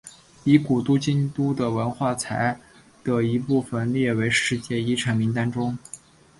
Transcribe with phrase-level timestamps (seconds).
[0.45, 2.59] 以古都京都的文化财
[3.03, 5.77] 的一部份列入世界遗产名单中。